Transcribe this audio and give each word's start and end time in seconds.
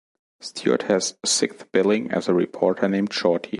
Stewart 0.39 0.81
has 0.89 1.13
sixth 1.23 1.71
billing 1.71 2.09
as 2.11 2.27
a 2.27 2.33
reporter 2.33 2.87
named 2.89 3.13
Shorty. 3.13 3.49